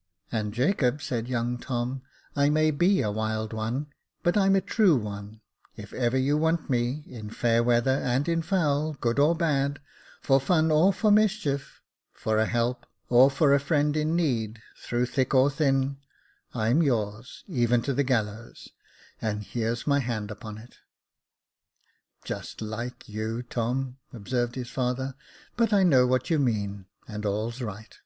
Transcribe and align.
"And 0.30 0.52
Jacob," 0.52 1.00
said 1.00 1.28
young 1.28 1.56
Tom;—" 1.56 2.02
I 2.36 2.50
may 2.50 2.70
be 2.70 3.00
a 3.00 3.10
wild 3.10 3.54
one, 3.54 3.86
but 4.22 4.36
I'm 4.36 4.54
a 4.54 4.60
true 4.60 4.96
one, 4.98 5.40
if 5.78 5.94
ever 5.94 6.18
you 6.18 6.36
want 6.36 6.68
me, 6.68 7.04
in 7.08 7.30
fair 7.30 7.62
weather 7.62 7.92
and 8.02 8.28
in 8.28 8.42
foul— 8.42 8.92
good 9.00 9.18
or 9.18 9.34
bad— 9.34 9.80
for 10.20 10.38
fun 10.40 10.70
or 10.70 10.92
for 10.92 11.10
mischief— 11.10 11.80
for 12.22 12.36
a 12.38 12.44
help, 12.44 12.84
or 13.08 13.30
for 13.30 13.54
a 13.54 13.58
friend 13.58 13.96
in 13.96 14.14
need, 14.14 14.60
through 14.76 15.06
thick 15.06 15.32
or 15.32 15.48
thin, 15.48 15.96
I'm 16.52 16.82
yours, 16.82 17.42
even 17.46 17.80
to 17.80 17.94
the 17.94 18.04
gallows; 18.04 18.68
and 19.22 19.42
here's 19.42 19.86
my 19.86 20.00
hand 20.00 20.30
upon 20.30 20.58
it."" 20.58 20.80
Just 22.26 22.58
hke 22.60 23.08
you, 23.08 23.42
Tom," 23.42 23.96
observed 24.12 24.54
his 24.56 24.68
father;" 24.68 25.14
but 25.56 25.72
I 25.72 25.82
know 25.82 26.06
what 26.06 26.28
you 26.28 26.38
mean, 26.38 26.84
and 27.08 27.24
all's 27.24 27.62
right." 27.62 27.96